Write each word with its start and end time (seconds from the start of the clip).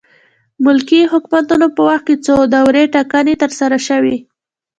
ملکي 0.65 1.01
حکومتونو 1.11 1.67
په 1.75 1.81
وخت 1.87 2.03
کې 2.07 2.15
څو 2.25 2.35
دورې 2.53 2.83
ټاکنې 2.93 3.35
ترسره 3.43 3.77
شوې. 3.87 4.15